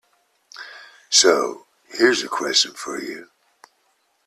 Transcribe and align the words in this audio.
So 1.11 1.67
here’s 1.95 2.23
a 2.23 2.27
question 2.27 2.73
for 2.73 2.99
you. 2.99 3.29